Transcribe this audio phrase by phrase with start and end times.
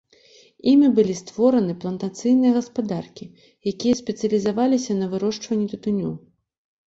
[0.69, 3.25] Імі былі створаны плантацыйныя гаспадаркі,
[3.71, 6.11] якія спецыялізаваліся на вырошчванні тытуню.